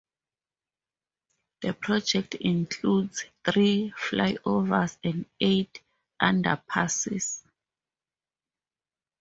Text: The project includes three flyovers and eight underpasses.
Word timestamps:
The 1.61 1.73
project 1.75 2.33
includes 2.33 3.23
three 3.45 3.93
flyovers 3.95 4.97
and 5.03 5.27
eight 5.39 5.79
underpasses. 6.19 7.43